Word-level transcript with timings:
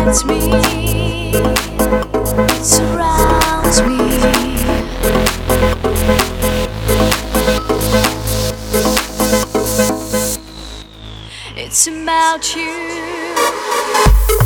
me, 0.00 0.40
surrounds 2.62 3.82
me. 3.82 3.98
It's 11.54 11.86
about 11.86 12.56
you. 12.56 14.39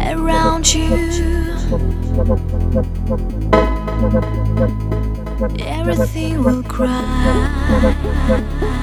Around 0.00 0.74
you, 0.74 0.90
everything 5.60 6.44
will 6.44 6.62
cry. 6.64 8.74